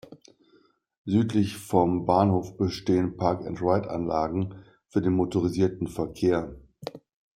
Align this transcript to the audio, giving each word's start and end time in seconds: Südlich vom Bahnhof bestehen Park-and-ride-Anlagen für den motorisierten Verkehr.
Südlich 1.05 1.57
vom 1.57 2.07
Bahnhof 2.07 2.57
bestehen 2.57 3.17
Park-and-ride-Anlagen 3.17 4.55
für 4.87 4.99
den 4.99 5.13
motorisierten 5.13 5.85
Verkehr. 5.85 6.55